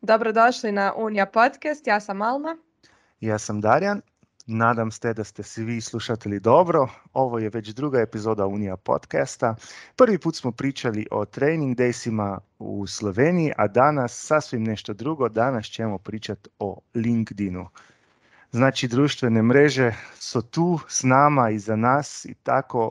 [0.00, 2.56] Dobrodošli na Unija podcast, ja sam Alma.
[3.20, 4.00] Ja sam Darjan.
[4.46, 6.88] Nadam se da ste svi slušatelji dobro.
[7.12, 9.54] Ovo je već druga epizoda Unija podcasta.
[9.96, 15.28] Prvi put smo pričali o training daysima u Sloveniji, a danas sasvim nešto drugo.
[15.28, 17.68] Danas ćemo pričati o LinkedInu.
[18.50, 22.90] Znači, društvene mreže su tu s nama i za nas i tako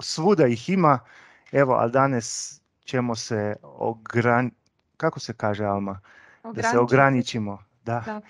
[0.00, 0.98] svuda ih ima.
[1.52, 2.59] Evo, ali danas
[2.90, 4.50] ćemo se ogran...
[4.96, 6.00] Kako se kaže, Alma?
[6.54, 7.58] Da se ograničimo.
[7.84, 8.20] Da.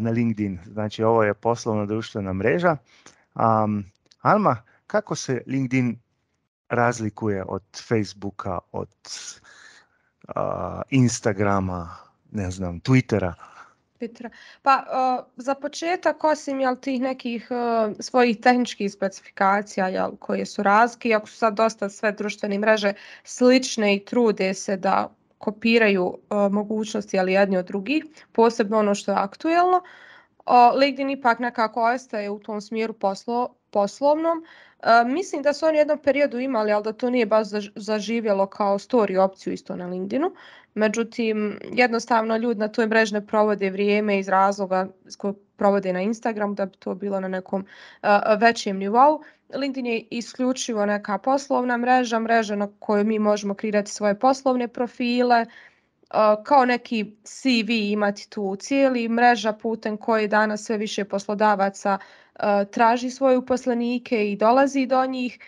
[0.00, 0.58] na LinkedIn.
[0.66, 2.76] Znači, ovo je poslovna društvena mreža.
[3.34, 3.84] Um,
[4.20, 5.98] Alma, kako se LinkedIn
[6.68, 8.94] razlikuje od Facebooka, od
[10.90, 11.96] Instagrama,
[12.30, 13.32] ne znam, Twittera?
[14.62, 14.84] Pa
[15.36, 17.48] za početak osim jel, tih nekih
[18.00, 22.92] svojih tehničkih specifikacija jel, koje su razlike, ako su sad dosta sve društvene mreže
[23.24, 26.18] slične i trude se da kopiraju
[26.50, 29.82] mogućnosti ali jedni od drugih, posebno ono što je aktuelno,
[30.76, 34.44] LinkedIn ipak nekako ostaje u tom smjeru poslo, poslovnom.
[35.06, 38.78] Mislim da su oni u jednom periodu imali, ali da to nije baš zaživjelo kao
[38.78, 40.32] story opciju isto na LinkedInu.
[40.74, 46.54] Međutim, jednostavno ljudi na toj mreži ne provode vrijeme iz razloga koje provode na Instagramu
[46.54, 47.66] da bi to bilo na nekom
[48.38, 49.22] većem nivou.
[49.54, 55.46] LinkedIn je isključivo neka poslovna mreža, mreža na kojoj mi možemo kreirati svoje poslovne profile,
[56.44, 61.98] kao neki CV imati tu cijeli mreža putem koje danas sve više poslodavaca
[62.70, 65.38] traži svoje uposlenike i dolazi do njih,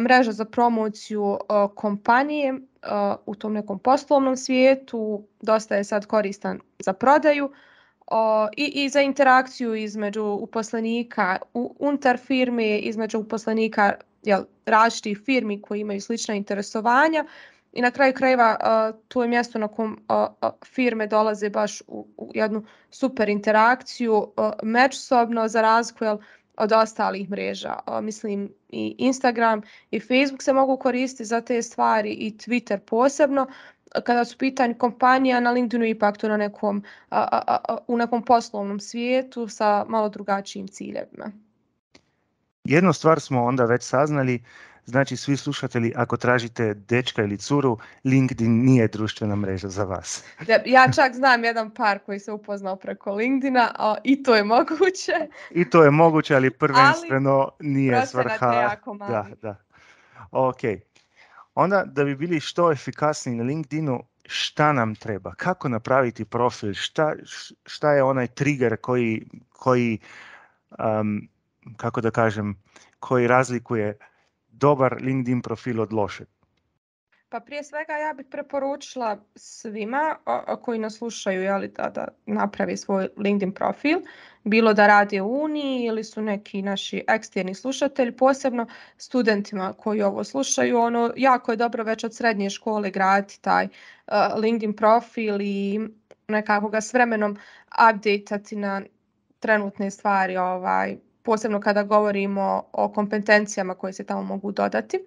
[0.00, 1.38] mreža za promociju
[1.74, 2.54] kompanije
[3.26, 7.50] u tom nekom poslovnom svijetu, dosta je sad koristan za prodaju
[8.56, 11.38] i, i za interakciju između uposlenika
[11.78, 17.24] unutar firme, između uposlenika jel, različitih firmi koji imaju slična interesovanja
[17.72, 18.56] i na kraju krajeva
[19.08, 19.98] tu je mjesto na kom
[20.64, 24.32] firme dolaze baš u, jednu super interakciju
[24.62, 26.04] međusobno za razliku
[26.56, 27.74] od ostalih mreža.
[28.02, 33.46] Mislim i Instagram i Facebook se mogu koristiti za te stvari i Twitter posebno.
[34.04, 36.84] Kada su pitanje kompanija na LinkedInu ipak to na nekom,
[37.86, 41.32] u nekom poslovnom svijetu sa malo drugačijim ciljevima.
[42.64, 44.44] Jednu stvar smo onda već saznali,
[44.90, 50.24] Znači, svi slušatelji, ako tražite dečka ili curu, LinkedIn nije društvena mreža za vas.
[50.66, 55.28] Ja čak znam jedan par koji se upoznao preko LinkedIna a i to je moguće.
[55.50, 58.76] I to je moguće, ali prvenstveno nije svrha.
[59.08, 59.56] Da, da.
[60.30, 60.60] Ok.
[61.54, 65.34] Onda da bi bili što efikasniji na LinkedInu, šta nam treba?
[65.34, 66.74] Kako napraviti profil?
[66.74, 67.14] Šta,
[67.66, 69.98] šta je onaj trigger koji, koji
[71.76, 72.62] kako da kažem,
[72.98, 73.98] koji razlikuje
[74.60, 76.28] dobar LinkedIn profil od lošeg?
[77.30, 80.16] Pa prije svega ja bih preporučila svima
[80.62, 83.98] koji nas slušaju jeli, da, da napravi svoj LinkedIn profil,
[84.44, 88.66] bilo da radi u Uniji ili su neki naši eksterni slušatelji, posebno
[88.96, 90.78] studentima koji ovo slušaju.
[90.78, 93.68] Ono, jako je dobro već od srednje škole graditi taj
[94.36, 95.80] LinkedIn profil i
[96.28, 97.38] nekako ga s vremenom
[97.90, 98.82] updateati na
[99.38, 104.98] trenutne stvari, ovaj, posebno kada govorimo o kompetencijama koje se tamo mogu dodati.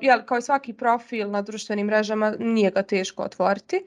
[0.00, 3.84] jel, kao i svaki profil na društvenim mrežama nije ga teško otvoriti.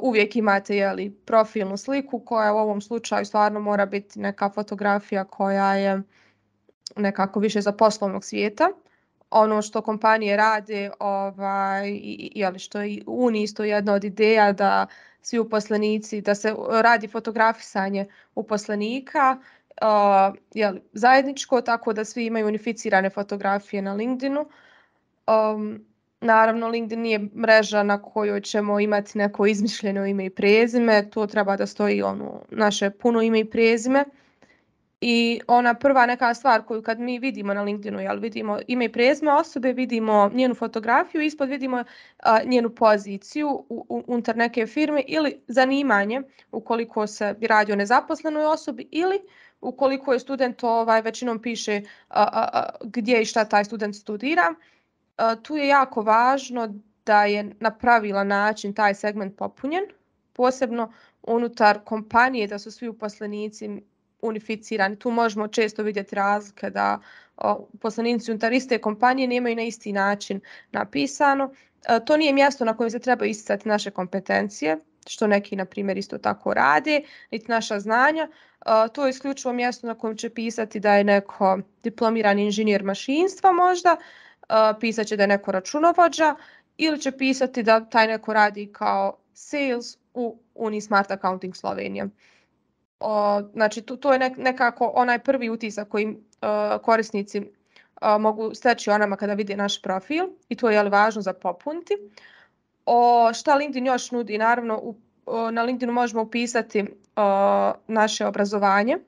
[0.00, 5.74] uvijek imate jeli, profilnu sliku koja u ovom slučaju stvarno mora biti neka fotografija koja
[5.74, 6.02] je
[6.96, 8.68] nekako više za poslovnog svijeta.
[9.30, 12.00] Ono što kompanije rade, ovaj,
[12.34, 14.86] jeli, što je u Uniji isto jedna od ideja da
[15.22, 19.38] svi uposlenici, da se radi fotografisanje uposlenika
[20.54, 24.46] jel, zajedničko, tako da svi imaju unificirane fotografije na LinkedInu.
[25.26, 25.84] Um,
[26.20, 31.56] naravno, LinkedIn nije mreža na kojoj ćemo imati neko izmišljeno ime i prezime, to treba
[31.56, 34.04] da stoji ono, naše puno ime i prezime.
[35.00, 38.92] I ona prva neka stvar koju kad mi vidimo na LinkedInu, jel vidimo ime i
[38.92, 41.84] prezime osobe, vidimo njenu fotografiju, ispod vidimo
[42.44, 46.22] njenu poziciju unutar neke firme ili zanimanje
[46.52, 49.20] ukoliko se radi o nezaposlenoj osobi ili
[49.60, 51.82] ukoliko je student ovaj, većinom piše
[52.84, 54.54] gdje i šta taj student studira.
[55.42, 56.74] tu je jako važno
[57.06, 59.84] da je na pravilan način taj segment popunjen,
[60.32, 60.92] posebno
[61.22, 63.82] unutar kompanije da su svi uposlenici
[64.22, 64.98] unificirani.
[64.98, 67.00] Tu možemo često vidjeti razlike da
[67.72, 70.40] uposlenici unutar iste kompanije nemaju na isti način
[70.72, 71.52] napisano.
[72.06, 76.18] To nije mjesto na kojem se treba isticati naše kompetencije, što neki na primjer isto
[76.18, 78.28] tako rade, niti naša znanja.
[78.92, 83.96] To je isključivo mjesto na kojem će pisati da je neko diplomirani inženjer mašinstva možda,
[84.80, 86.34] pisat će da je neko računovođa
[86.76, 92.06] ili će pisati da taj neko radi kao sales u Unismart Accounting Slovenija.
[93.52, 96.16] znači to, je nekako onaj prvi utisak koji
[96.82, 97.42] korisnici
[98.20, 101.94] mogu steći onama kada vide naš profil i to je važno za popuniti.
[102.86, 104.38] O, šta LinkedIn još nudi?
[104.38, 104.94] Naravno, u,
[105.52, 106.84] na LinkedInu možemo upisati
[107.88, 108.98] naše obrazovanje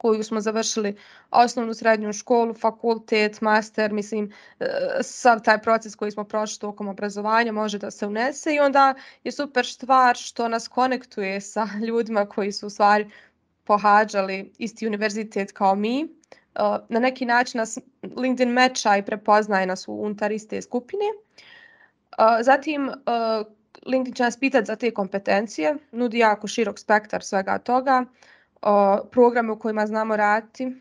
[0.00, 0.96] koju smo završili
[1.30, 4.66] osnovnu srednju školu, fakultet, master, mislim, e,
[5.02, 8.94] sav taj proces koji smo prošli tokom obrazovanja može da se unese i onda
[9.24, 13.10] je super stvar što nas konektuje sa ljudima koji su u stvari
[13.64, 16.00] pohađali isti univerzitet kao mi.
[16.02, 16.06] E,
[16.88, 17.78] na neki način nas
[18.16, 21.04] LinkedIn meča i prepoznaje nas unutar iste skupine.
[22.18, 22.90] E, zatim,
[23.86, 28.04] LinkedIn će nas pitati za te kompetencije, nudi jako širok spektar svega toga
[29.10, 30.76] programe u kojima znamo raditi.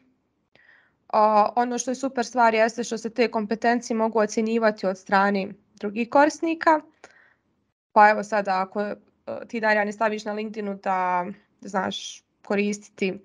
[1.55, 6.09] Ono što je super stvar jeste što se te kompetencije mogu ocjenjivati od strane drugih
[6.09, 6.81] korisnika.
[7.91, 8.95] Pa evo sada ako e,
[9.47, 11.25] ti Darjani staviš na LinkedInu da
[11.61, 13.19] znaš koristiti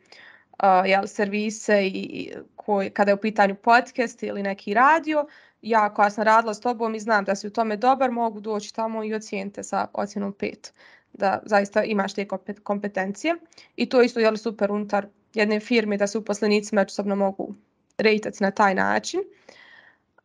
[0.86, 5.26] jel, servise i koji, kada je u pitanju podcast ili neki radio,
[5.64, 8.74] ja koja sam radila s tobom i znam da si u tome dobar, mogu doći
[8.74, 10.70] tamo i ocijenite sa ocjenom 5
[11.12, 12.26] da zaista imaš te
[12.62, 13.34] kompetencije
[13.76, 17.54] i to isto je super unutar jedne firme da se uposlenici međusobno mogu
[17.98, 19.20] rejtati na taj način.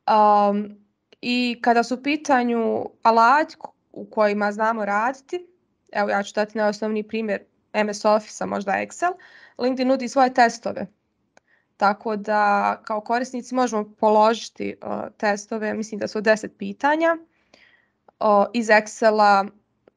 [0.09, 0.77] Um,
[1.21, 3.53] I kada su u pitanju alat
[3.91, 5.47] u kojima znamo raditi,
[5.91, 7.41] evo ja ću dati na osnovni primjer
[7.74, 9.12] MS Office, možda Excel,
[9.57, 10.88] LinkedIn nudi svoje testove.
[11.80, 17.18] Tako da kao korisnici možemo položiti uh, testove, mislim da su 10 pitanja
[18.20, 19.50] uh, iz Excela,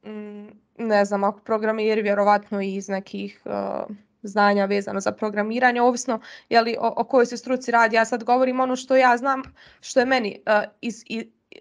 [0.05, 0.49] mm,
[0.79, 6.61] ne znam, ako programiri vjerovatno i iz nekih uh, znanja vezano za programiranje, ovisno je
[6.61, 7.97] li o, o kojoj se struci radi.
[7.97, 9.43] Ja sad govorim ono što ja znam,
[9.81, 10.43] što je meni
[10.81, 11.05] iz,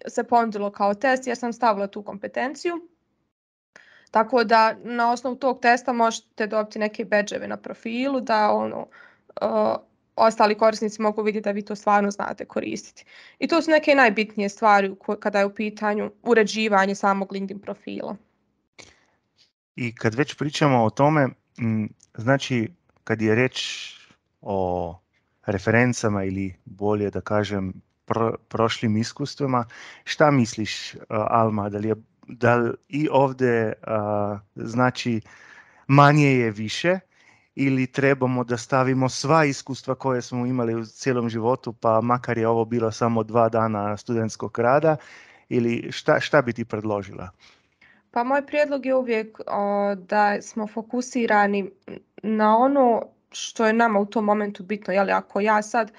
[0.08, 2.88] se ponudilo kao test, jer sam stavila tu kompetenciju.
[4.10, 8.86] Tako da na osnovu tog testa možete dobiti neke badževe na profilu da ono,
[10.16, 13.04] ostali korisnici mogu vidjeti da vi to stvarno znate koristiti.
[13.38, 18.16] I to su neke najbitnije stvari kada je u pitanju uređivanje samog LinkedIn profila.
[19.76, 21.28] I kad već pričamo o tome,
[22.14, 22.68] znači
[23.04, 23.88] kad je reč
[24.40, 24.98] o
[25.46, 27.72] referencama ili bolje da kažem
[28.48, 29.64] prošlim iskustvima,
[30.04, 31.94] šta misliš Alma, da li, je,
[32.26, 33.72] da i ovdje
[34.54, 35.20] znači
[35.86, 36.98] manje je više
[37.54, 42.48] ili trebamo da stavimo sva iskustva koje smo imali u cijelom životu, pa makar je
[42.48, 44.96] ovo bilo samo dva dana studentskog rada,
[45.48, 47.30] ili šta, šta bi ti predložila?
[48.10, 49.38] Pa moj prijedlog je uvijek
[49.96, 51.70] da smo fokusirani
[52.22, 54.94] na ono što je nama u tom momentu bitno.
[54.94, 55.92] Jeli, ako ja sad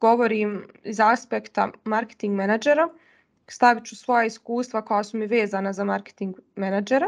[0.00, 2.88] govorim iz aspekta marketing menadžera,
[3.48, 7.06] stavit ću svoja iskustva koja su mi vezana za marketing menadžera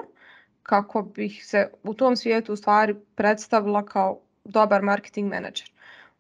[0.69, 5.73] kako bih se u tom svijetu u stvari predstavila kao dobar marketing menadžer.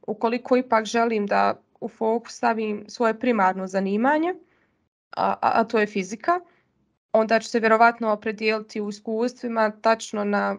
[0.06, 4.34] Ukoliko ipak želim da u fokus stavim svoje primarno zanimanje,
[5.16, 6.40] a, a to je fizika,
[7.12, 10.56] onda ću se vjerovatno opredijeliti u iskustvima tačno na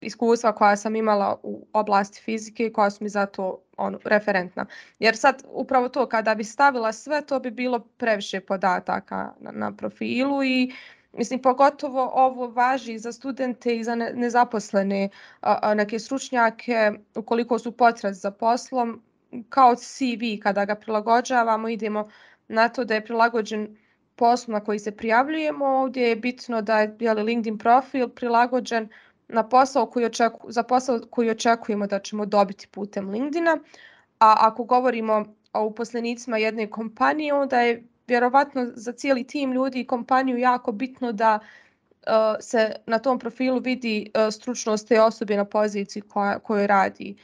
[0.00, 4.66] iskustva koja sam imala u oblasti fizike i koja su mi zato ono, referentna.
[4.98, 9.76] Jer sad upravo to kada bi stavila sve to bi bilo previše podataka na, na
[9.76, 10.72] profilu i
[11.12, 15.08] mislim pogotovo ovo važi za studente i za nezaposlene
[15.76, 19.02] neke stručnjake ukoliko su potrazi za poslom
[19.48, 22.08] kao CV kada ga prilagođavamo idemo
[22.48, 23.76] na to da je prilagođen
[24.16, 25.66] poslu na koji se prijavljujemo.
[25.66, 28.88] Ovdje je bitno da je LinkedIn profil prilagođen
[29.28, 33.58] na posao koji očeku, za posao koji očekujemo da ćemo dobiti putem LinkedIna.
[34.18, 39.86] A ako govorimo o uposlenicima jedne kompanije, onda je vjerovatno za cijeli tim ljudi i
[39.86, 45.44] kompaniju jako bitno da uh, se na tom profilu vidi uh, stručnost te osobe na
[45.44, 46.02] poziciji
[46.42, 47.16] kojoj radi.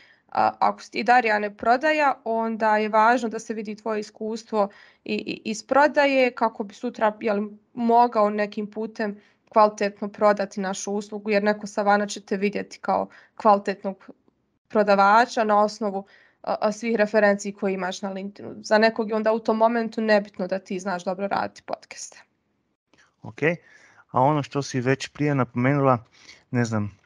[0.59, 4.69] Ako ti Darija prodaja, onda je važno da se vidi tvoje iskustvo
[5.05, 11.43] i, iz prodaje kako bi sutra jel, mogao nekim putem kvalitetno prodati našu uslugu jer
[11.43, 14.11] neko sa vana će vidjeti kao kvalitetnog
[14.69, 16.07] prodavača na osnovu
[16.73, 18.55] svih referenciji koje imaš na LinkedInu.
[18.63, 22.23] Za nekog je onda u tom momentu nebitno da ti znaš dobro raditi podcaste.
[23.23, 23.43] Ok,
[24.11, 26.05] a ono što si već prije napomenula,
[26.51, 26.99] ne znam,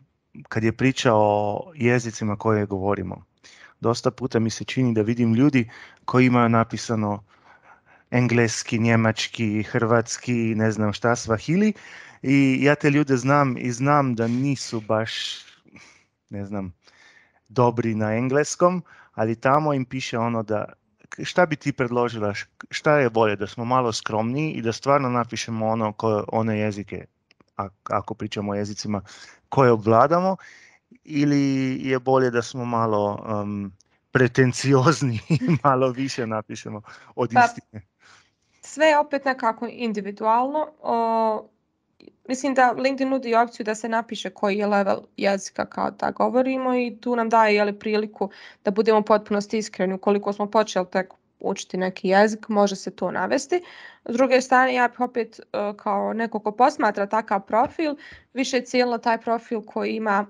[0.48, 3.24] kad je priča o jezicima koje govorimo.
[3.80, 5.70] Dosta puta mi se čini da vidim ljudi
[6.04, 7.24] koji imaju napisano
[8.10, 11.72] engleski, njemački, hrvatski, ne znam šta, svahili
[12.22, 15.44] i ja te ljude znam i znam da nisu baš,
[16.30, 16.74] ne znam,
[17.48, 18.82] dobri na engleskom,
[19.14, 20.64] ali tamo im piše ono da
[21.22, 22.34] šta bi ti predložila,
[22.70, 27.04] šta je bolje, da smo malo skromniji i da stvarno napišemo ono ko, one jezike,
[27.84, 29.02] ako pričamo o jezicima
[29.48, 30.36] koje obvladamo,
[31.04, 33.72] ili je bolje da smo malo um,
[34.10, 36.82] pretenciozni i malo više napišemo
[37.14, 37.82] od pa, istine?
[38.60, 40.68] Sve je opet nekako individualno.
[40.80, 41.48] O,
[42.28, 46.74] mislim da LinkedIn nudi opciju da se napiše koji je level jezika kao da govorimo
[46.74, 48.30] i tu nam daje jeli, priliku
[48.64, 49.94] da budemo potpunosti iskreni.
[49.94, 53.62] Ukoliko smo počeli tek učiti neki jezik, može se to navesti.
[54.04, 55.42] S druge strane, ja bih opet e,
[55.76, 57.94] kao neko ko posmatra takav profil,
[58.32, 60.26] više cijelno taj profil koji ima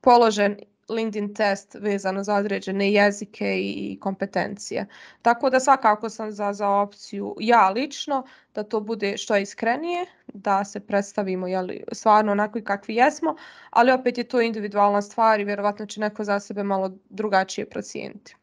[0.00, 0.56] položen
[0.88, 4.86] LinkedIn test vezano za određene jezike i kompetencije.
[5.22, 8.24] Tako da svakako sam za, za opciju ja lično
[8.54, 13.36] da to bude što iskrenije, da se predstavimo jeli, stvarno onako kakvi jesmo,
[13.70, 18.36] ali opet je to individualna stvar i vjerovatno će neko za sebe malo drugačije procijeniti.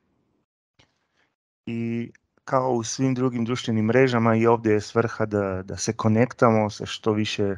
[1.66, 2.12] I
[2.46, 6.86] kao u svim drugim društvenim mrežama i ovdje je svrha da, da se konektamo sa
[6.86, 7.56] što više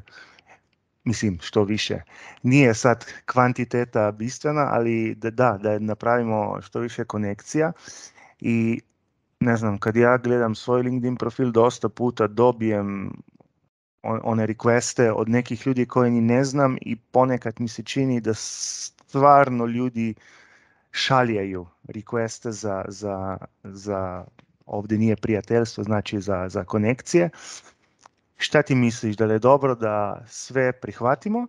[1.03, 2.01] mislim što više.
[2.43, 7.72] Nije sad kvantiteta bistvena, ali da, da, da napravimo što više konekcija
[8.39, 8.81] i
[9.39, 13.12] ne znam, kad ja gledam svoj LinkedIn profil dosta puta dobijem
[14.03, 18.33] one requeste od nekih ljudi koje ni ne znam i ponekad mi se čini da
[18.33, 20.15] stvarno ljudi
[20.91, 24.25] šaljaju requeste za, za, za
[24.65, 27.29] ovdje nije prijateljstvo, znači za, za konekcije
[28.37, 31.47] Šta ti misliš, da je dobro da sve prihvatimo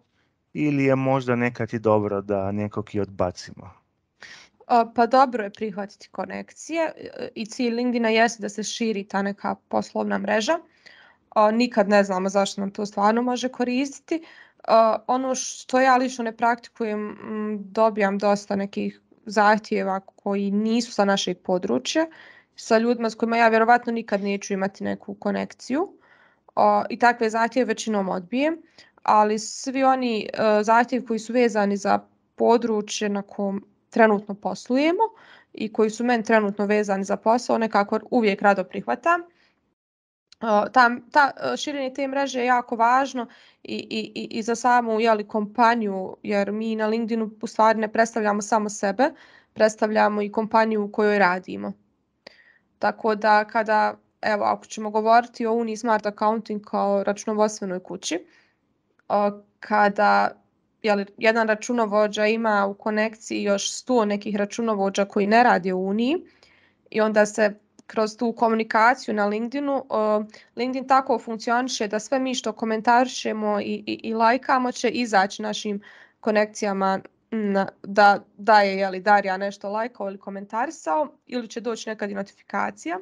[0.52, 3.70] ili je možda nekad i dobro da nekog i odbacimo?
[4.94, 6.92] Pa dobro je prihvatiti konekcije
[7.34, 10.58] i cilj LinkedIna jeste da se širi ta neka poslovna mreža.
[11.52, 14.24] Nikad ne znamo zašto nam to stvarno može koristiti.
[15.06, 17.16] Ono što ja lično ne praktikujem,
[17.60, 22.06] dobijam dosta nekih zahtjeva koji nisu sa našeg područja,
[22.56, 25.98] sa ljudima s kojima ja vjerovatno nikad neću imati neku konekciju
[26.88, 28.62] i takve zahtjeve većinom odbijem,
[29.02, 31.98] ali svi oni e, zahtjevi koji su vezani za
[32.34, 35.02] područje na kom trenutno poslujemo
[35.52, 39.20] i koji su meni trenutno vezani za posao, nekako uvijek rado prihvatam.
[39.20, 39.26] E,
[40.72, 43.26] ta, ta e, širenje te mreže je jako važno
[43.62, 43.76] i,
[44.14, 48.68] i, i za samu jeli, kompaniju, jer mi na LinkedInu u stvari ne predstavljamo samo
[48.68, 49.10] sebe,
[49.52, 51.72] predstavljamo i kompaniju u kojoj radimo.
[52.78, 58.26] Tako da kada evo ako ćemo govoriti o Uni Smart Accounting kao računovodstvenoj kući,
[59.60, 60.30] kada
[60.82, 66.16] jeli, jedan računovođa ima u konekciji još sto nekih računovođa koji ne radi u Uniji
[66.90, 67.54] i onda se
[67.86, 69.84] kroz tu komunikaciju na LinkedInu,
[70.56, 75.80] LinkedIn tako funkcioniše da sve mi što komentarišemo i, i, i lajkamo će izaći našim
[76.20, 77.00] konekcijama
[77.82, 82.98] da, da je jeli, Darija nešto lajkao ili komentarisao ili će doći nekad i notifikacija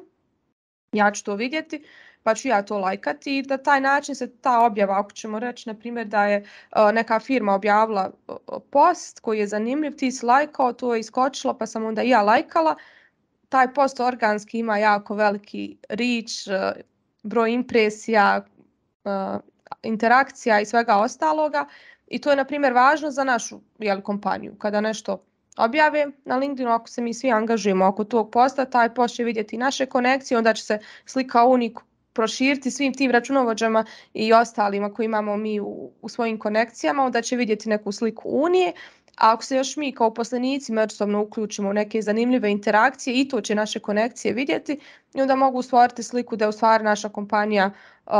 [0.93, 1.83] ja ću to vidjeti
[2.23, 5.69] pa ću ja to lajkati i da taj način se ta objava, ako ćemo reći
[5.69, 6.45] na primjer da je
[6.93, 8.11] neka firma objavila
[8.69, 12.21] post koji je zanimljiv, ti si lajkao, to je iskočilo pa sam onda i ja
[12.21, 12.75] lajkala,
[13.49, 16.33] taj post organski ima jako veliki reach,
[17.23, 18.45] broj impresija,
[19.83, 21.67] interakcija i svega ostaloga
[22.07, 24.55] i to je na primjer važno za našu jel, kompaniju.
[24.55, 25.23] Kada nešto
[25.57, 29.57] objave na LinkedInu, ako se mi svi angažujemo oko tog posta, taj post će vidjeti
[29.57, 31.79] naše konekcije, onda će se slika unik
[32.13, 37.35] proširiti svim tim računovođama i ostalima koji imamo mi u, u svojim konekcijama, onda će
[37.35, 38.73] vidjeti neku sliku Unije,
[39.17, 43.41] a ako se još mi kao poslenici međusobno uključimo u neke zanimljive interakcije i to
[43.41, 44.79] će naše konekcije vidjeti
[45.13, 47.71] i onda mogu stvoriti sliku da je u stvari naša kompanija
[48.05, 48.13] uh,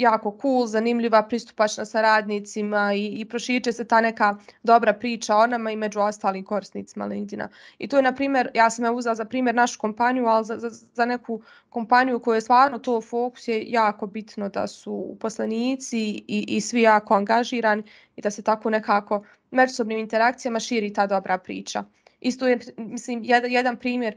[0.00, 5.36] jako cool, zanimljiva, pristupačna sa radnicima i, i proširit će se ta neka dobra priča
[5.36, 7.48] o nama i među ostalim korisnicima LinkedIna.
[7.78, 10.56] I to je, na primjer, ja sam je uzela za primjer našu kompaniju, ali za,
[10.56, 15.98] za, za neku kompaniju koju je stvarno to fokus je jako bitno da su uposlenici
[16.28, 17.82] i, i svi jako angažirani
[18.16, 21.84] i da se tako nekako međusobnim interakcijama širi ta dobra priča.
[22.20, 24.14] Isto je, mislim, jedan, jedan primjer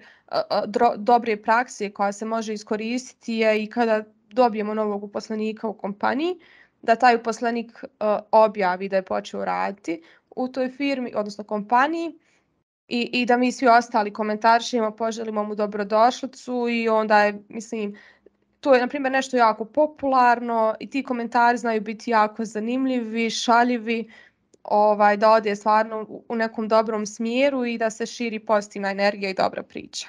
[0.97, 6.35] dobre prakse koja se može iskoristiti je i kada dobijemo novog uposlenika u kompaniji,
[6.81, 7.89] da taj uposlenik uh,
[8.31, 10.01] objavi da je počeo raditi
[10.35, 12.19] u toj firmi, odnosno kompaniji
[12.87, 17.97] i, i da mi svi ostali komentaršimo, poželimo mu dobrodošlicu i onda je, mislim,
[18.59, 24.11] to je na primjer nešto jako popularno i ti komentari znaju biti jako zanimljivi, šaljivi,
[24.63, 29.33] ovaj, da ode stvarno u nekom dobrom smjeru i da se širi pozitivna energija i
[29.33, 30.07] dobra priča.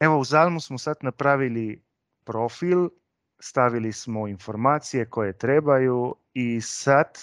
[0.00, 1.82] Evo u Zalmu smo sad napravili
[2.24, 2.88] profil,
[3.38, 7.18] stavili smo informacije koje trebaju i sad,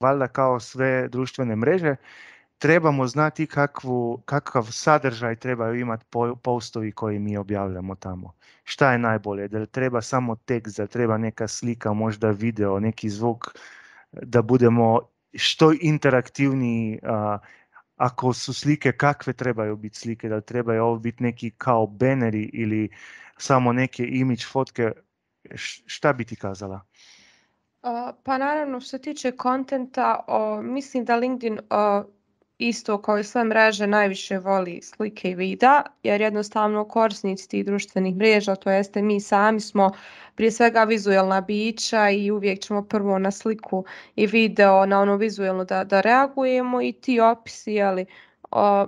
[0.00, 1.96] valjda kao sve društvene mreže,
[2.58, 6.04] trebamo znati kakvu, kakav sadržaj trebaju imati
[6.42, 8.32] postovi koji mi objavljamo tamo.
[8.64, 9.48] Šta je najbolje?
[9.48, 13.46] Da li treba samo tekst, da treba neka slika, možda video, neki zvuk,
[14.12, 15.00] da budemo
[15.34, 17.00] što interaktivniji,
[17.98, 22.50] ako su slike, kakve trebaju biti slike, da li trebaju ovo biti neki kao beneri
[22.52, 22.88] ili
[23.36, 24.92] samo neke image fotke,
[25.86, 26.80] šta bi ti kazala?
[28.24, 30.24] Pa naravno što se tiče kontenta,
[30.62, 31.58] mislim da LinkedIn
[32.58, 38.16] isto kao i sve mreže najviše voli slike i videa jer jednostavno korisnici tih društvenih
[38.16, 39.90] mreža, to jeste mi sami smo
[40.34, 43.84] prije svega vizualna bića i uvijek ćemo prvo na sliku
[44.16, 48.06] i video, na ono vizualno da, da reagujemo i ti opisi, ali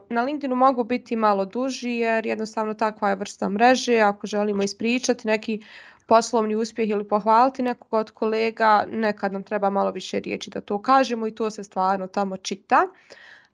[0.09, 5.27] na LinkedInu mogu biti malo duži jer jednostavno takva je vrsta mreže, ako želimo ispričati
[5.29, 5.63] neki
[6.07, 10.83] poslovni uspjeh ili pohvaliti nekog od kolega, nekad nam treba malo više riječi da to
[10.83, 12.87] kažemo i to se stvarno tamo čita.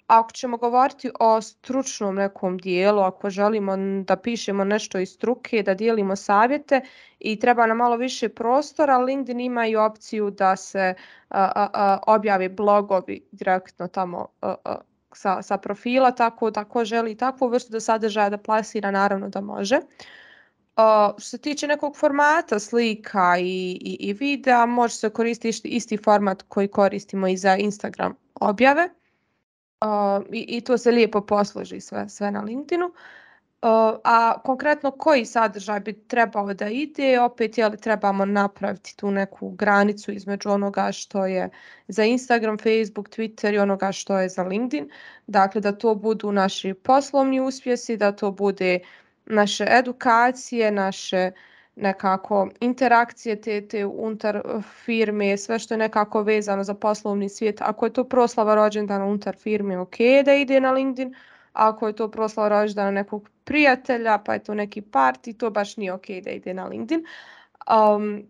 [0.06, 5.74] Ako ćemo govoriti o stručnom nekom dijelu, ako želimo da pišemo nešto iz struke, da
[5.74, 6.80] dijelimo savjete
[7.18, 10.94] i treba nam malo više prostora, LinkedIn ima i opciju da se
[12.06, 14.26] objavi blogovi direktno tamo
[15.12, 19.40] sa, sa profila, tako da ko želi takvu vrstu da sadržaja da plasira, naravno da
[19.40, 19.80] može.
[21.18, 26.42] što se tiče nekog formata slika i, i, i videa, može se koristiti isti format
[26.42, 28.88] koji koristimo i za Instagram objave
[30.32, 32.92] i, i to se lijepo posloži sve, sve na LinkedInu.
[34.04, 39.50] A konkretno koji sadržaj bi trebao da ide, opet je li trebamo napraviti tu neku
[39.50, 41.50] granicu između onoga što je
[41.88, 44.90] za Instagram, Facebook, Twitter i onoga što je za LinkedIn.
[45.26, 48.78] Dakle, da to budu naši poslovni uspjesi, da to bude
[49.26, 51.30] naše edukacije, naše
[51.76, 57.60] nekako interakcije te, te unutar eh, firme, sve što je nekako vezano za poslovni svijet.
[57.60, 61.14] Ako je to proslava rođendana unutar firme, ok da ide na LinkedIn.
[61.52, 65.92] Ako je to proslava rođendana nekog prijatelja, pa je to neki party, to baš nije
[65.92, 67.04] ok da ide na LinkedIn.
[67.96, 68.26] Um,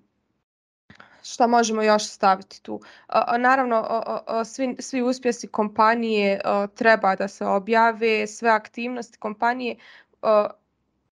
[1.23, 2.81] šta možemo još staviti tu?
[3.39, 4.03] naravno,
[4.45, 6.41] svi, svi uspjesi kompanije
[6.75, 9.77] treba da se objave, sve aktivnosti kompanije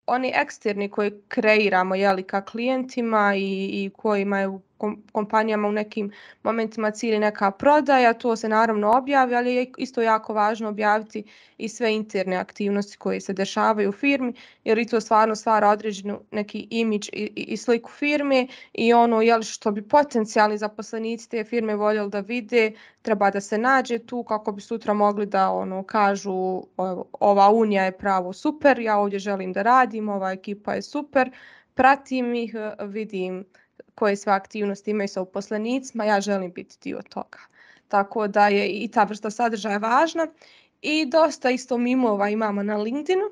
[0.07, 4.61] oni eksterni koji kreiramo jeli, ka klijentima i, i kojima je u
[5.13, 10.35] kompanijama u nekim momentima cilj neka prodaja, to se naravno objavi, ali je isto jako
[10.35, 11.25] važno objaviti
[11.59, 14.33] i sve interne aktivnosti koje se dešavaju u firmi,
[14.65, 19.43] jer i to stvarno stvara određenu neki imidž i, i, sliku firme i ono jel,
[19.43, 24.53] što bi potencijalni zaposlenici te firme voljeli da vide, treba da se nađe tu kako
[24.53, 26.63] bi sutra mogli da ono kažu
[27.21, 31.31] ova unija je pravo super, ja ovdje želim da radim, ova ekipa je super,
[31.75, 33.45] pratim ih, vidim
[33.95, 37.39] koje sve aktivnosti imaju sa uposlenicima, ja želim biti dio toga.
[37.89, 40.27] Tako da je i ta vrsta sadržaja važna
[40.83, 43.25] i dosta isto mimova imamo na LinkedInu.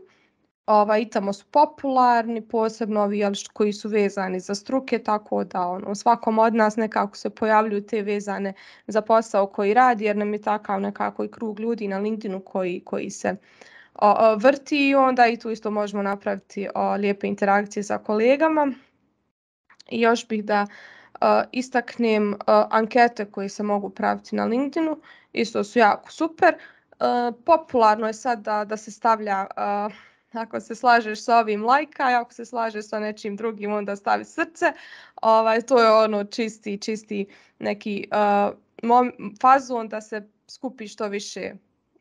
[0.67, 3.23] Ovaj, tamo su popularni, posebno ovi
[3.53, 8.03] koji su vezani za struke, tako da ono, svakom od nas nekako se pojavljuju te
[8.03, 8.53] vezane
[8.87, 12.83] za posao koji radi, jer nam je takav nekako i krug ljudi na LinkedInu koji,
[12.85, 13.37] koji se
[14.37, 18.73] vrti i onda i tu isto možemo napraviti lijepe interakcije sa kolegama.
[19.93, 20.67] I još bih da
[21.53, 22.37] istaknem
[22.71, 25.01] ankete koje se mogu praviti na LinkedInu,
[25.33, 26.55] isto su jako super.
[27.45, 29.47] Popularno je sad da, da se stavlja
[30.33, 34.73] ako se slažeš sa ovim lajka, ako se slažeš sa nečim drugim onda stavi srce.
[35.23, 37.27] Ovaj, to je ono čisti, čisti
[37.59, 41.53] neki uh, fazon da se skupi što više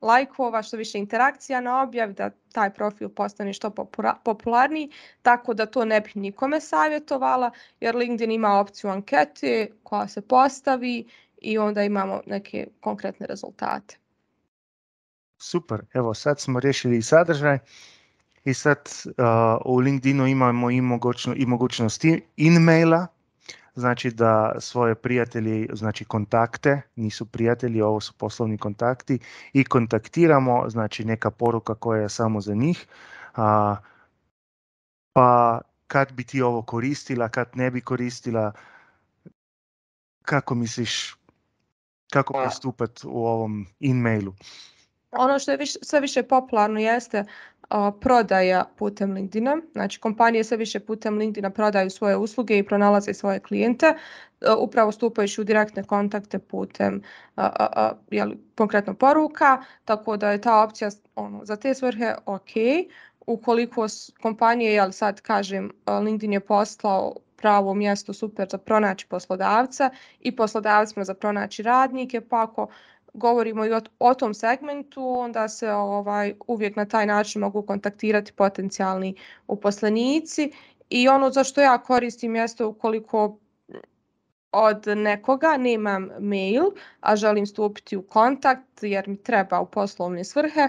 [0.02, 3.70] lajkova, što više interakcija na objav, da taj profil postane što
[4.24, 10.22] popularniji, tako da to ne bih nikome savjetovala, jer LinkedIn ima opciju ankete koja se
[10.22, 13.98] postavi i onda imamo neke konkretne rezultate.
[15.38, 17.60] Super, evo sad smo riješili i sadržaj
[18.44, 18.90] i sad
[19.66, 22.04] u LinkedInu imamo i, mogućno, i mogućnost
[22.38, 23.08] in-maila,
[23.74, 29.20] znači da svoje prijatelji, znači kontakte, nisu prijatelji, ovo su poslovni kontakti
[29.54, 32.88] i kontaktiramo, znači neka poruka koja je samo za njih.
[33.36, 33.76] A,
[35.14, 38.52] pa kad bi ti ovo koristila, kad ne bi koristila,
[40.22, 41.16] kako misliš,
[42.12, 44.34] kako pa pristupati u ovom e-mailu?
[45.12, 47.26] Ono što je sve više popularno jeste
[48.02, 49.58] prodaja putem LinkedIna.
[49.72, 53.94] Znači kompanije sve više putem LinkedIna prodaju svoje usluge i pronalaze svoje klijente
[54.60, 57.02] upravo stupajući u direktne kontakte putem
[58.12, 62.52] jeli, konkretno poruka, tako da je ta opcija ono, za te svrhe ok.
[63.28, 63.86] Ukoliko
[64.22, 65.72] kompanije, jel sad kažem,
[66.04, 72.44] LinkedIn je poslao pravo mjesto super za pronaći poslodavca i poslodavcima za pronaći radnike, pa
[72.44, 72.68] ako
[73.14, 79.16] govorimo i o, tom segmentu, onda se ovaj, uvijek na taj način mogu kontaktirati potencijalni
[79.48, 80.52] uposlenici.
[80.90, 83.38] I ono za što ja koristim jeste ukoliko
[84.52, 86.64] od nekoga nemam mail,
[87.00, 90.68] a želim stupiti u kontakt jer mi treba u poslovne svrhe,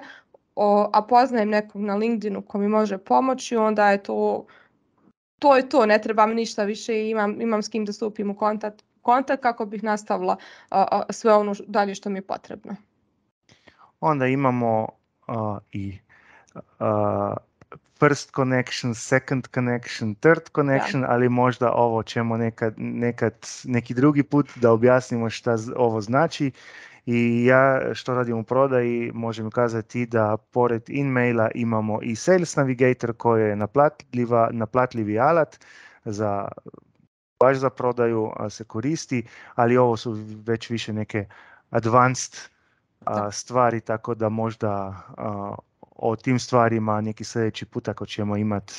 [0.93, 4.47] a poznajem nekog na LinkedInu ko mi može pomoći, onda je to
[5.43, 8.85] to je to, ne trebam ništa više, imam, imam s kim da stupim u kontakt,
[9.03, 10.37] kontakt kako bih nastavila
[11.11, 12.77] sve ono dalje što mi je potrebno.
[14.01, 14.89] Onda imamo
[15.73, 15.99] i
[17.99, 23.35] first connection, second connection, third connection, ali možda ovo ćemo nekad, nekad
[23.65, 26.53] neki drugi put da objasnimo šta ovo znači.
[27.07, 33.13] I ja što radim u prodaji možem kazati da pored in-maila imamo i Sales Navigator
[33.17, 35.59] koji je naplatljiva, naplatljivi alat
[36.05, 36.49] za
[37.43, 40.13] baš za prodaju se koristi, ali ovo su
[40.47, 41.27] već više neke
[41.71, 42.35] advanced
[43.33, 44.97] stvari, tako da možda
[45.97, 48.75] o tim stvarima neki sljedeći put ako ćemo imati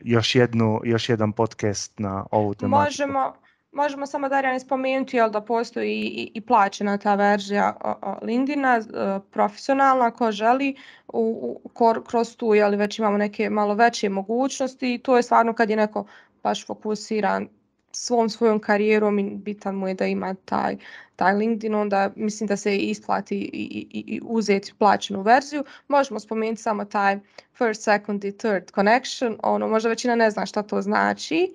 [0.00, 2.84] još, jednu, još jedan podcast na ovu tematiku.
[2.84, 3.34] Možemo,
[3.72, 7.76] možemo samo Darjane spomenuti jel, da postoji i, i plaćena ta verzija
[8.22, 10.76] Lindina, e, profesionalna, ko želi,
[11.08, 11.60] u,
[12.06, 15.76] kroz tu jel, već imamo neke malo veće mogućnosti i to je stvarno kad je
[15.76, 16.06] neko
[16.42, 17.48] baš fokusiran
[17.92, 20.76] svom svojom karijerom i bitan mu je da ima taj,
[21.16, 25.64] taj LinkedIn, onda mislim da se isplati i, i, i uzeti plaćenu verziju.
[25.88, 27.18] Možemo spomenuti samo taj
[27.58, 31.54] first, second i third connection, ono možda većina ne zna šta to znači.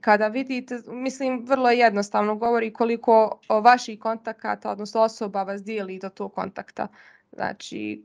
[0.00, 6.34] Kada vidite, mislim vrlo jednostavno govori koliko vaših kontakata, odnosno osoba vas dijeli do tog
[6.34, 6.88] kontakta.
[7.32, 8.02] Znači,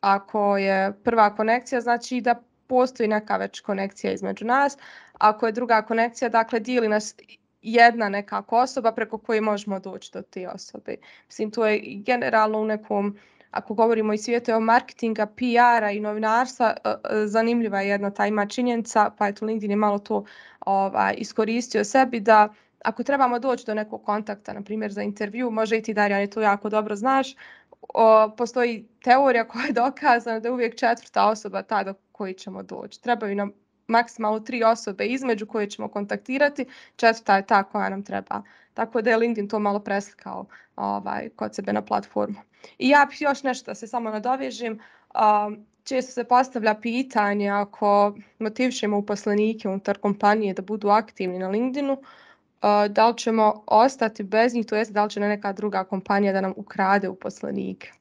[0.00, 4.78] ako je prva konekcija, znači da postoji neka već konekcija između nas.
[5.12, 7.14] Ako je druga konekcija, dakle dijeli nas
[7.62, 10.96] jedna nekako osoba preko koje možemo doći do te osobe.
[11.26, 13.18] Mislim, to je generalno u nekom,
[13.50, 18.26] ako govorimo i svijetu o marketinga, PR-a i novinarstva, e, e, zanimljiva je jedna ta
[18.26, 20.24] ima činjenica, pa eto LinkedIn je malo to
[20.60, 22.48] ovaj, iskoristio sebi da
[22.84, 26.40] ako trebamo doći do nekog kontakta, na primjer za intervju, može i ti Darjan, to
[26.40, 27.34] jako dobro znaš,
[28.36, 33.02] postoji teorija koja je dokazana da je uvijek četvrta osoba ta do koji ćemo doći.
[33.02, 33.52] Trebaju nam
[33.86, 38.42] maksimalno tri osobe između koje ćemo kontaktirati, četvrta je ta koja nam treba.
[38.74, 40.46] Tako da je LinkedIn to malo preslikao
[40.76, 42.36] ovaj, kod sebe na platformu.
[42.78, 44.80] I ja bih još nešto da se samo nadovežim.
[45.84, 52.02] često se postavlja pitanje ako motivišemo uposlenike unutar kompanije da budu aktivni na LinkedInu,
[52.88, 56.40] da li ćemo ostati bez njih, to jest da li će neka druga kompanija da
[56.40, 57.92] nam ukrade uposlenike.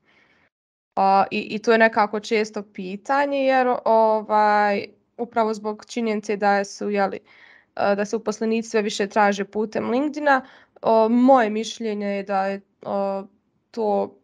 [1.31, 4.85] i, I to je nekako često pitanje jer ovaj,
[5.17, 7.19] upravo zbog činjenice da su jeli,
[7.75, 10.45] da se uposlenici sve više traže putem LinkedIna.
[11.09, 12.61] Moje mišljenje je da je
[13.71, 14.17] to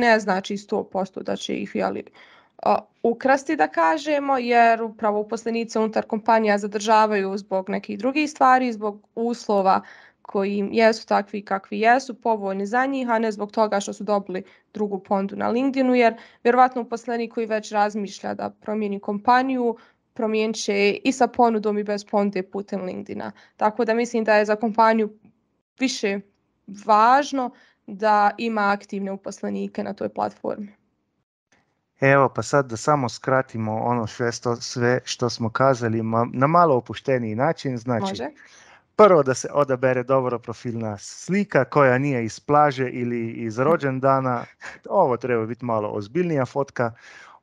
[0.00, 2.04] ne znači 100% da će ih jeli,
[3.02, 9.82] ukrasti da kažemo jer upravo uposlenice unutar kompanija zadržavaju zbog nekih drugih stvari, zbog uslova
[10.22, 14.42] koji jesu takvi kakvi jesu, povoljni za njih, a ne zbog toga što su dobili
[14.74, 16.14] drugu pondu na LinkedInu, jer
[16.44, 19.76] vjerovatno uposlenik koji već razmišlja da promijeni kompaniju,
[20.14, 23.32] promijenit će i sa ponudom i bez ponude putem LinkedIna.
[23.56, 25.18] Tako da mislim da je za kompaniju
[25.78, 26.20] više
[26.86, 27.50] važno
[27.86, 30.85] da ima aktivne uposlenike na toj platformi.
[32.00, 37.34] Evo pa sad da samo skratimo ono sve, sve što smo kazali na malo opušteniji
[37.34, 37.78] način.
[37.78, 38.28] Znači, Može.
[38.96, 44.44] prvo da se odabere dobro profilna slika koja nije iz plaže ili iz rođendana.
[44.88, 46.92] Ovo treba biti malo ozbiljnija fotka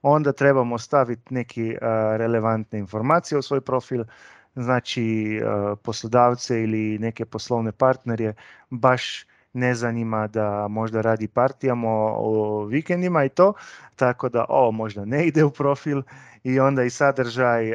[0.01, 1.77] onda trebamo staviti neke
[2.17, 4.03] relevantne informacije u svoj profil,
[4.55, 5.39] znači
[5.83, 8.33] poslodavce ili neke poslovne partnerje
[8.69, 13.53] baš ne zanima da možda radi partijama o vikendima i to,
[13.95, 16.01] tako da ovo možda ne ide u profil
[16.43, 17.73] i onda i sadržaj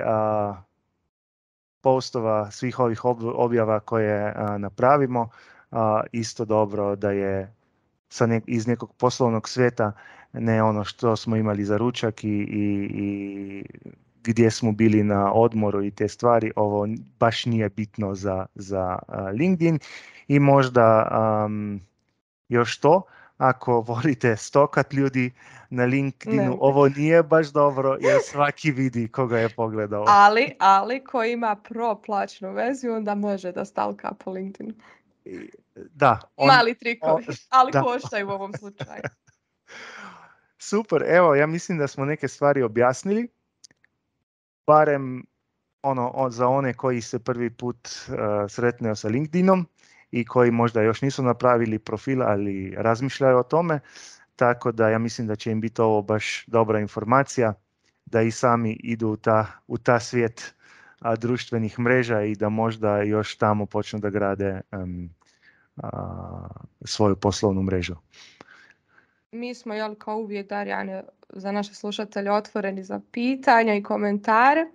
[1.80, 3.00] postova svih ovih
[3.34, 5.28] objava koje napravimo
[6.12, 7.54] isto dobro da je
[8.46, 9.92] iz nekog poslovnog svijeta
[10.32, 13.64] ne ono što smo imali za ručak i, i, i
[14.24, 16.88] gdje smo bili na odmoru i te stvari, ovo
[17.18, 18.98] baš nije bitno za, za
[19.38, 19.78] LinkedIn
[20.28, 21.08] i možda
[21.44, 21.80] um,
[22.48, 23.02] još to,
[23.38, 25.32] ako volite stokat ljudi
[25.70, 30.04] na LinkedInu, ovo nije baš dobro jer svaki vidi koga je pogledao.
[30.08, 34.74] Ali, ali ko ima pro plaćnu veziju, onda može da stalka po LinkedInu.
[35.74, 36.20] Da.
[36.46, 39.02] Mali trikovi, ali koštaju u ovom slučaju.
[40.58, 43.28] Super, evo, ja mislim da smo neke stvari objasnili,
[44.66, 45.24] barem
[45.82, 48.14] ono, za one koji se prvi put uh,
[48.48, 49.66] sretneo sa LinkedInom
[50.10, 53.80] i koji možda još nisu napravili profil, ali razmišljaju o tome.
[54.36, 57.54] Tako da ja mislim da će im biti ovo baš dobra informacija
[58.06, 60.54] da i sami idu u ta, u ta svijet
[61.00, 64.60] a, društvenih mreža i da možda još tamo počnu da grade
[66.84, 67.94] svoju poslovnu mrežu.
[69.32, 74.66] Mi smo, jel, kao uvijek, Darjane, za naše slušatelje otvoreni za pitanja i komentare.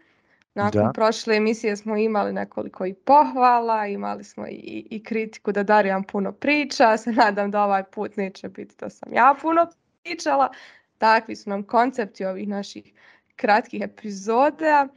[0.56, 6.04] Nakon prošle emisije smo imali nekoliko i pohvala, imali smo i, i kritiku da Darijan
[6.04, 6.98] puno priča.
[6.98, 9.68] Se nadam da ovaj put neće biti da sam ja puno
[10.04, 10.50] pričala.
[10.98, 12.94] Takvi su nam koncepti ovih naših
[13.36, 14.88] kratkih epizoda.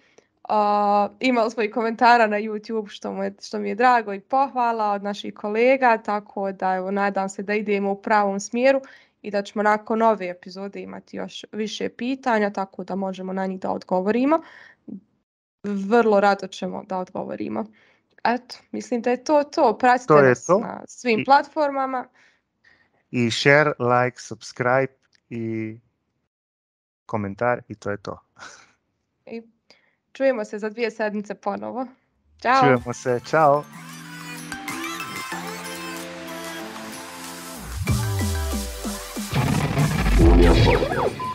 [0.49, 4.21] Uh, imali smo i komentara na YouTube što, mu je, što mi je drago i
[4.21, 8.81] pohvala od naših kolega, tako da evo, nadam se da idemo u pravom smjeru
[9.23, 13.61] i da ćemo nakon ove epizode imati još više pitanja, tako da možemo na njih
[13.61, 14.42] da odgovorimo.
[15.66, 17.66] Vrlo rado ćemo da odgovorimo.
[18.24, 19.79] Eto, mislim da je to to.
[19.79, 20.59] Pratite to nas to.
[20.59, 22.09] na svim I, platformama.
[23.11, 24.92] I share, like, subscribe
[25.31, 25.76] i
[27.07, 28.20] komentar i to je to.
[29.26, 29.42] I
[30.12, 31.87] čujemo se za dvije sedmice ponovo.
[32.42, 32.61] Ćao.
[32.61, 33.64] Čujemo se, čao.
[40.18, 41.26] Podcast.